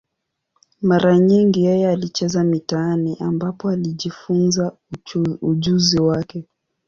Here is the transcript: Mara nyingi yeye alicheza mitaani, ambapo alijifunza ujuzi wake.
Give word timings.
Mara 0.81 1.19
nyingi 1.19 1.61
yeye 1.63 1.89
alicheza 1.89 2.43
mitaani, 2.43 3.17
ambapo 3.19 3.69
alijifunza 3.69 4.71
ujuzi 5.41 5.99
wake. 5.99 6.47